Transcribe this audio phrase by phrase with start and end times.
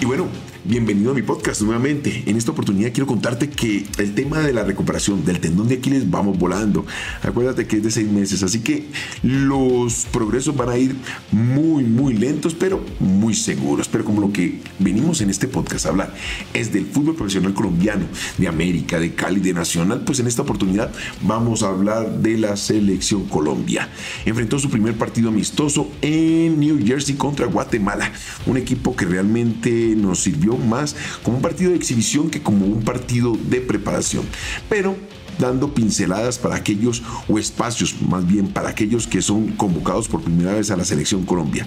[0.00, 0.28] Y bueno,
[0.64, 2.24] bienvenido a mi podcast nuevamente.
[2.26, 6.10] En esta oportunidad quiero contarte que el tema de la recuperación del tendón de Aquiles
[6.10, 6.84] vamos volando.
[7.22, 8.86] Acuérdate que es de seis meses, así que
[9.22, 10.96] los progresos van a ir
[11.32, 13.88] muy, muy lentos, pero muy seguros.
[13.88, 16.14] Pero como lo que venimos en este podcast a hablar
[16.52, 18.04] es del fútbol profesional colombiano,
[18.38, 20.92] de América, de Cali, de Nacional, pues en esta oportunidad
[21.22, 23.88] vamos a hablar de la selección Colombia.
[24.24, 28.12] Enfrentó su primer partido amistoso en New Jersey contra Guatemala,
[28.46, 32.82] un equipo que realmente nos sirvió más como un partido de exhibición que como un
[32.82, 34.24] partido de preparación.
[34.68, 34.96] Pero
[35.40, 40.52] dando pinceladas para aquellos o espacios más bien para aquellos que son convocados por primera
[40.52, 41.66] vez a la selección Colombia.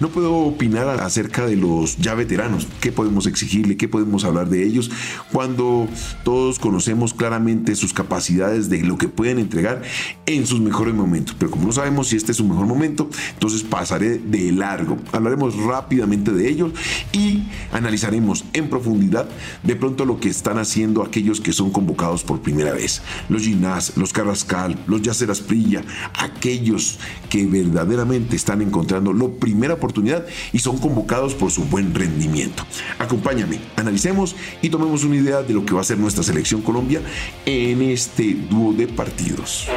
[0.00, 4.64] No puedo opinar acerca de los ya veteranos, qué podemos exigirle, qué podemos hablar de
[4.66, 4.90] ellos,
[5.30, 5.86] cuando
[6.24, 9.82] todos conocemos claramente sus capacidades de lo que pueden entregar
[10.26, 11.36] en sus mejores momentos.
[11.38, 14.96] Pero como no sabemos si este es su mejor momento, entonces pasaré de largo.
[15.12, 16.72] Hablaremos rápidamente de ellos
[17.12, 19.28] y analizaremos en profundidad
[19.62, 23.01] de pronto lo que están haciendo aquellos que son convocados por primera vez.
[23.28, 25.82] Los Ginás, los Carrascal, los Yacer Asprilla,
[26.18, 32.64] aquellos que verdaderamente están encontrando lo primera oportunidad y son convocados por su buen rendimiento.
[32.98, 37.00] Acompáñame, analicemos y tomemos una idea de lo que va a ser nuestra selección Colombia
[37.46, 39.68] en este dúo de partidos.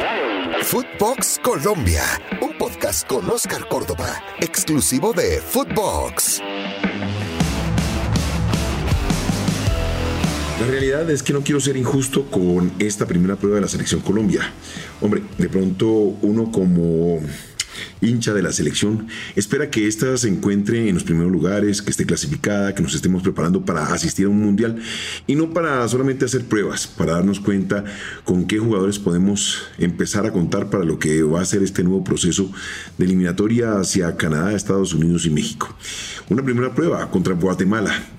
[0.62, 2.02] Footbox Colombia,
[2.40, 6.42] un podcast con Oscar Córdoba, exclusivo de Footbox.
[10.58, 14.00] La realidad es que no quiero ser injusto con esta primera prueba de la selección
[14.00, 14.40] Colombia.
[15.02, 17.20] Hombre, de pronto uno como
[18.00, 22.06] hincha de la selección, espera que ésta se encuentre en los primeros lugares, que esté
[22.06, 24.76] clasificada, que nos estemos preparando para asistir a un mundial
[25.26, 27.84] y no para solamente hacer pruebas, para darnos cuenta
[28.24, 32.02] con qué jugadores podemos empezar a contar para lo que va a ser este nuevo
[32.02, 32.50] proceso
[32.96, 35.76] de eliminatoria hacia Canadá, Estados Unidos y México.
[36.30, 38.15] Una primera prueba contra Guatemala,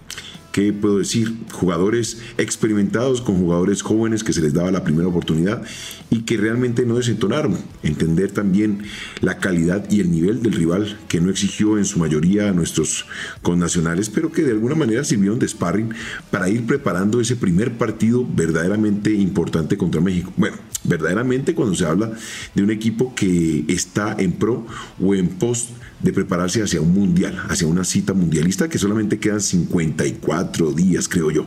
[0.58, 1.36] ¿qué puedo decir?
[1.52, 5.62] Jugadores experimentados con jugadores jóvenes que se les daba la primera oportunidad
[6.10, 7.56] y que realmente no desentonaron.
[7.84, 8.82] Entender también
[9.22, 13.06] la calidad y el nivel del rival que no exigió en su mayoría a nuestros
[13.44, 15.94] connacionales, pero que de alguna manera sirvieron de sparring
[16.32, 20.34] para ir preparando ese primer partido verdaderamente importante contra México.
[20.38, 22.12] Bueno, verdaderamente cuando se habla
[22.56, 24.66] de un equipo que está en pro
[25.00, 25.70] o en post
[26.02, 31.32] de prepararse hacia un mundial, hacia una cita mundialista que solamente quedan 54 días, creo
[31.32, 31.46] yo.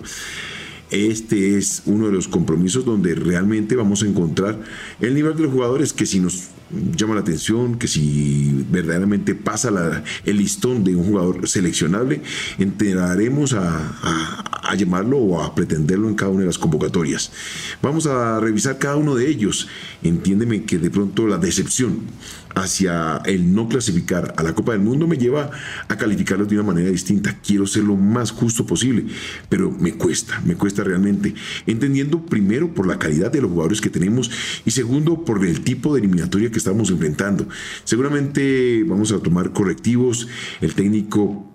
[0.91, 4.59] Este es uno de los compromisos donde realmente vamos a encontrar
[5.01, 6.49] el nivel de los jugadores que si nos
[6.97, 12.23] llama la atención, que si verdaderamente pasa el listón de un jugador seleccionable,
[12.59, 17.33] entraremos a, a, llamarlo o a pretenderlo en cada una de las convocatorias.
[17.83, 19.69] Vamos a revisar cada uno de ellos.
[20.03, 22.01] Entiéndeme que de pronto la decepción
[22.55, 25.51] hacia el no clasificar a la Copa del Mundo me lleva
[25.89, 27.39] a calificarlos de una manera distinta.
[27.45, 29.07] Quiero ser lo más justo posible,
[29.49, 31.35] pero me cuesta, me cuesta realmente.
[31.67, 34.31] Entendiendo primero por la calidad de los jugadores que tenemos
[34.65, 37.49] y segundo por el tipo de eliminatoria que estamos enfrentando.
[37.85, 40.29] Seguramente vamos a tomar correctivos.
[40.61, 41.47] El técnico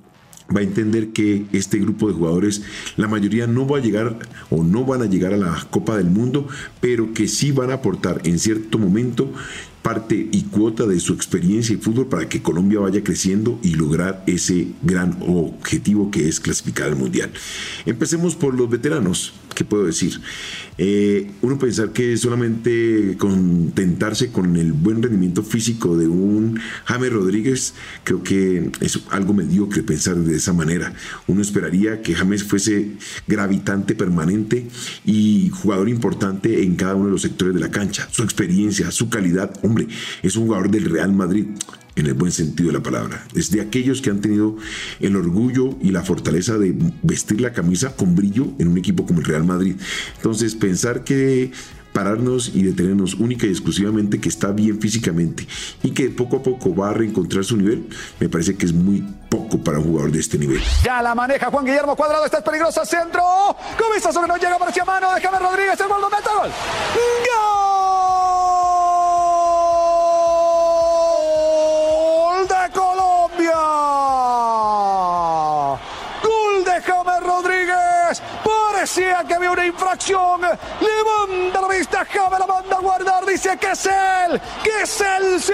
[0.53, 2.61] va a entender que este grupo de jugadores,
[2.97, 4.19] la mayoría no va a llegar
[4.49, 6.47] o no van a llegar a la Copa del Mundo,
[6.81, 9.31] pero que sí van a aportar en cierto momento
[9.81, 14.23] parte y cuota de su experiencia y fútbol para que Colombia vaya creciendo y lograr
[14.25, 17.31] ese gran objetivo que es clasificar al Mundial.
[17.85, 19.33] Empecemos por los veteranos.
[19.55, 20.19] ¿Qué puedo decir?
[20.77, 27.73] Eh, uno pensar que solamente contentarse con el buen rendimiento físico de un James Rodríguez,
[28.03, 30.93] creo que es algo mediocre pensar de esa manera.
[31.27, 34.67] Uno esperaría que James fuese gravitante permanente
[35.05, 38.09] y jugador importante en cada uno de los sectores de la cancha.
[38.11, 39.87] Su experiencia, su calidad, hombre,
[40.21, 41.45] es un jugador del Real Madrid
[41.95, 43.25] en el buen sentido de la palabra.
[43.35, 44.57] Es de aquellos que han tenido
[44.99, 49.19] el orgullo y la fortaleza de vestir la camisa con brillo en un equipo como
[49.19, 49.75] el Real Madrid.
[50.17, 51.51] Entonces, pensar que
[51.95, 55.47] pararnos y detenernos única y exclusivamente que está bien físicamente
[55.81, 57.87] y que poco a poco va a reencontrar su nivel,
[58.19, 60.61] me parece que es muy poco para un jugador de este nivel.
[60.83, 63.23] Ya la maneja Juan Guillermo Cuadrado, esta es peligrosa, centro.
[63.81, 66.49] Comienza sobre no llega, parecía mano, déjame Rodríguez, el gol, meta gol.
[66.49, 67.74] ¡Gol!
[80.07, 83.25] Levanta la vista, James la manda a guardar.
[83.25, 85.53] Dice que es él, que es él, sí.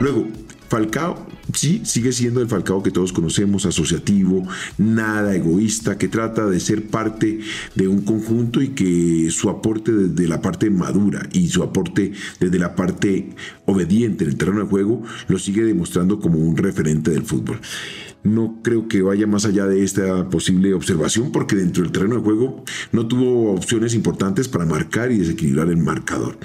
[0.00, 0.26] Luego,
[0.68, 6.60] Falcao sí, sigue siendo el Falcao que todos conocemos, asociativo, nada egoísta, que trata de
[6.60, 7.40] ser parte
[7.74, 12.58] de un conjunto y que su aporte desde la parte madura y su aporte desde
[12.58, 13.30] la parte
[13.66, 17.60] obediente en el terreno de juego lo sigue demostrando como un referente del fútbol.
[18.34, 22.22] No creo que vaya más allá de esta posible observación porque dentro del terreno de
[22.22, 26.38] juego no tuvo opciones importantes para marcar y desequilibrar el marcador.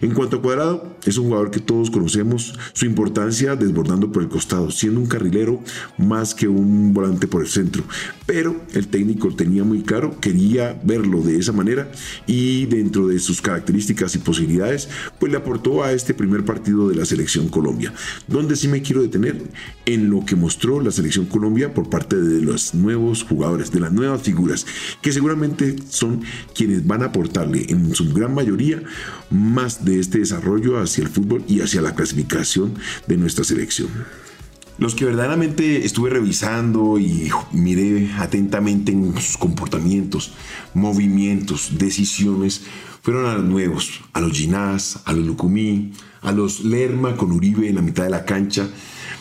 [0.00, 4.28] En cuanto a Cuadrado, es un jugador que todos conocemos su importancia desbordando por el
[4.28, 5.62] costado, siendo un carrilero
[5.98, 7.84] más que un volante por el centro.
[8.26, 11.90] Pero el técnico tenía muy claro, quería verlo de esa manera
[12.26, 14.88] y dentro de sus características y posibilidades,
[15.18, 17.92] pues le aportó a este primer partido de la selección Colombia.
[18.28, 19.42] Donde sí me quiero detener
[19.86, 23.92] en lo que mostró la selección Colombia por parte de los nuevos jugadores, de las
[23.92, 24.66] nuevas figuras,
[25.00, 26.22] que seguramente son
[26.54, 28.82] quienes van a aportarle en su gran mayoría
[29.30, 32.74] más de este desarrollo hacia el fútbol y hacia la clasificación
[33.06, 33.88] de nuestra selección.
[34.76, 40.32] Los que verdaderamente estuve revisando y miré atentamente en sus comportamientos,
[40.74, 42.62] movimientos, decisiones,
[43.00, 47.68] fueron a los nuevos, a los Ginás, a los Lucumí, a los Lerma con Uribe
[47.68, 48.66] en la mitad de la cancha,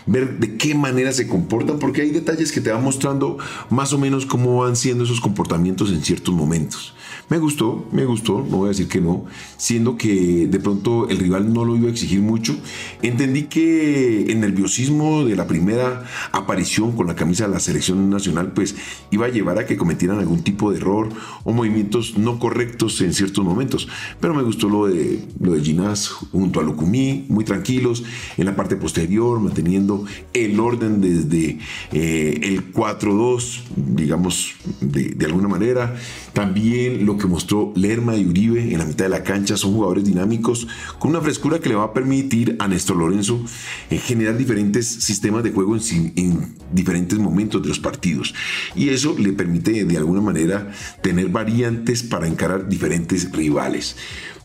[0.05, 3.37] ver de qué manera se comportan, porque hay detalles que te van mostrando
[3.69, 6.93] más o menos cómo van siendo esos comportamientos en ciertos momentos.
[7.29, 9.25] Me gustó, me gustó, no voy a decir que no,
[9.57, 12.55] siendo que de pronto el rival no lo iba a exigir mucho.
[13.01, 18.51] Entendí que el nerviosismo de la primera aparición con la camisa de la selección nacional
[18.51, 18.75] pues
[19.09, 21.09] iba a llevar a que cometieran algún tipo de error
[21.43, 23.87] o movimientos no correctos en ciertos momentos.
[24.19, 28.03] Pero me gustó lo de, lo de Ginás junto a Lucumí, muy tranquilos,
[28.37, 29.92] en la parte posterior, manteniendo
[30.33, 31.59] el orden desde
[31.91, 35.95] eh, el 4-2, digamos, de, alguna manera.
[36.33, 40.05] También lo que mostró Lerma y Uribe en la mitad de la cancha son jugadores
[40.05, 40.67] dinámicos
[40.99, 43.43] con una frescura que le va a permitir a Néstor Lorenzo
[43.89, 48.33] eh, generar diferentes sistemas de juego en, en diferentes momentos de los partidos.
[48.75, 53.95] Y eso le permite de alguna manera tener variantes para encarar diferentes rivales.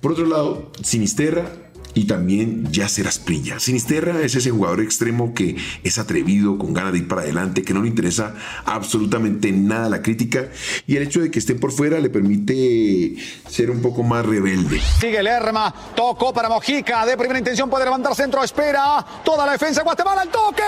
[0.01, 1.51] Por otro lado, Sinisterra
[1.99, 3.59] y también Yasser Asprilla.
[3.59, 7.75] Sinisterra es ese jugador extremo que es atrevido, con ganas de ir para adelante, que
[7.75, 10.49] no le interesa absolutamente nada la crítica
[10.87, 13.17] y el hecho de que esté por fuera le permite
[13.58, 14.81] ser un poco más rebelde.
[15.00, 19.81] Sigue Lerma, tocó para Mojica, de primera intención puede levantar centro, espera, toda la defensa
[19.81, 20.62] de Guatemala, el toque,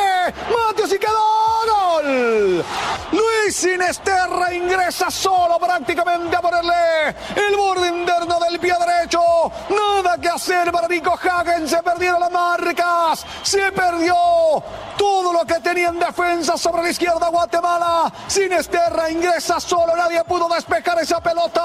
[0.50, 1.12] Matios y quedó,
[1.70, 2.64] gol.
[3.12, 9.20] Luis Sinisterra ingresa solo prácticamente a ponerle el borde interno del pie derecho,
[9.70, 14.16] nada que hacer para Nico Hagen, se perdieron las marcas, se perdió
[14.99, 18.12] todo lo que tenía en defensa sobre la izquierda Guatemala.
[18.27, 21.62] Sinisterra ingresa solo, nadie pudo despejar esa pelota.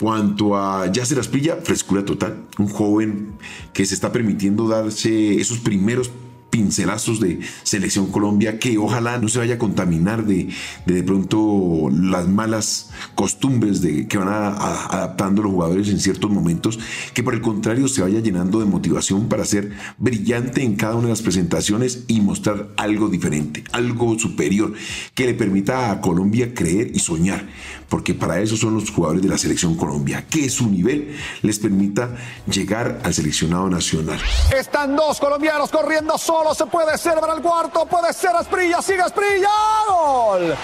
[0.00, 3.38] Cuanto a Yasser Asprilla, frescura total, un joven
[3.72, 6.10] que se está permitiendo darse esos primeros
[6.52, 11.88] pincelazos de Selección Colombia que ojalá no se vaya a contaminar de de, de pronto
[11.90, 14.48] las malas costumbres de, que van a,
[14.86, 16.78] adaptando los jugadores en ciertos momentos,
[17.14, 21.04] que por el contrario se vaya llenando de motivación para ser brillante en cada una
[21.04, 24.72] de las presentaciones y mostrar algo diferente, algo superior,
[25.14, 27.48] que le permita a Colombia creer y soñar,
[27.88, 32.16] porque para eso son los jugadores de la Selección Colombia, que su nivel les permita
[32.50, 34.18] llegar al seleccionado nacional.
[34.56, 36.16] Están dos colombianos corriendo
[36.54, 39.48] se puede para el cuarto, puede ser Asprilla, sigue Asprilla,
[39.88, 40.54] gol.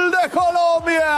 [0.00, 1.12] Gol de Colombia.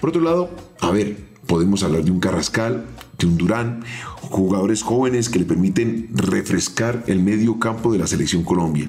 [0.00, 0.50] Por otro lado,
[0.80, 2.86] a ver, podemos hablar de un Carrascal,
[3.18, 3.84] de un Durán,
[4.22, 8.88] jugadores jóvenes que le permiten refrescar el medio campo de la selección Colombia.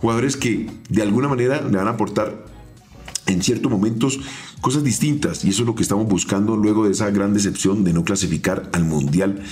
[0.00, 2.44] Jugadores que de alguna manera le van a aportar
[3.30, 4.20] en ciertos momentos
[4.60, 7.92] cosas distintas y eso es lo que estamos buscando luego de esa gran decepción de
[7.92, 9.42] no clasificar al Mundial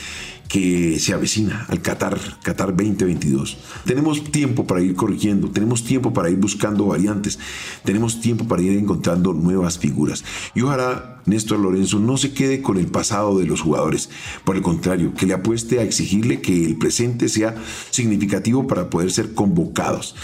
[0.49, 3.59] que se avecina al Qatar, Qatar 2022.
[3.85, 7.39] Tenemos tiempo para ir corrigiendo, tenemos tiempo para ir buscando variantes,
[7.85, 10.25] tenemos tiempo para ir encontrando nuevas figuras.
[10.55, 14.09] Y ojalá Néstor Lorenzo no se quede con el pasado de los jugadores,
[14.45, 17.55] por el contrario, que le apueste a exigirle que el presente sea
[17.91, 20.15] significativo para poder ser convocados.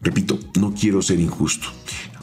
[0.00, 1.68] Repito, no quiero ser injusto.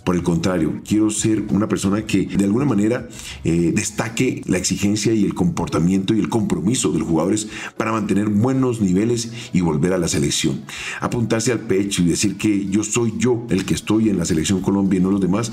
[0.03, 3.07] Por el contrario, quiero ser una persona que de alguna manera
[3.43, 8.29] eh, destaque la exigencia y el comportamiento y el compromiso de los jugadores para mantener
[8.29, 10.61] buenos niveles y volver a la selección.
[11.01, 14.61] Apuntarse al pecho y decir que yo soy yo el que estoy en la selección
[14.61, 15.51] Colombia y no los demás.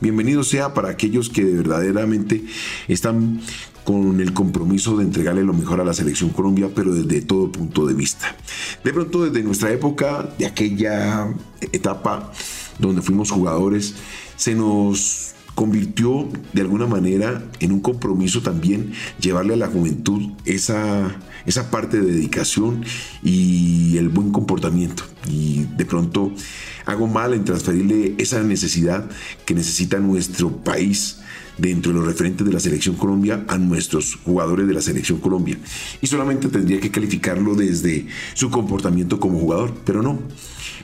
[0.00, 2.42] Bienvenido sea para aquellos que verdaderamente
[2.88, 3.42] están
[3.84, 7.86] con el compromiso de entregarle lo mejor a la selección Colombia, pero desde todo punto
[7.86, 8.34] de vista.
[8.82, 11.34] De pronto, desde nuestra época, de aquella
[11.72, 12.32] etapa
[12.80, 13.94] donde fuimos jugadores,
[14.36, 21.16] se nos convirtió de alguna manera en un compromiso también llevarle a la juventud esa,
[21.44, 22.84] esa parte de dedicación
[23.22, 25.02] y el buen comportamiento.
[25.28, 26.32] Y de pronto
[26.86, 29.08] hago mal en transferirle esa necesidad
[29.44, 31.19] que necesita nuestro país
[31.60, 35.58] dentro de los referentes de la selección Colombia a nuestros jugadores de la selección Colombia.
[36.00, 40.18] Y solamente tendría que calificarlo desde su comportamiento como jugador, pero no.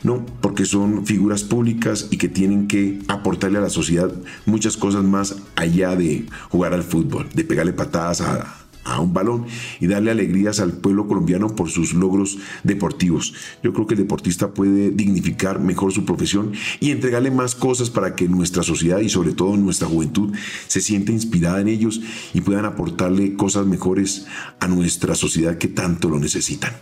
[0.03, 4.13] No, porque son figuras públicas y que tienen que aportarle a la sociedad
[4.45, 9.47] muchas cosas más allá de jugar al fútbol, de pegarle patadas a, a un balón
[9.81, 13.35] y darle alegrías al pueblo colombiano por sus logros deportivos.
[13.63, 18.15] Yo creo que el deportista puede dignificar mejor su profesión y entregarle más cosas para
[18.15, 20.35] que nuestra sociedad y sobre todo nuestra juventud
[20.69, 22.01] se sienta inspirada en ellos
[22.33, 24.27] y puedan aportarle cosas mejores
[24.61, 26.73] a nuestra sociedad que tanto lo necesitan.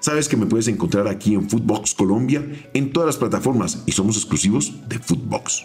[0.00, 2.42] Sabes que me puedes encontrar aquí en Footbox Colombia
[2.72, 5.64] en todas las plataformas y somos exclusivos de Footbox.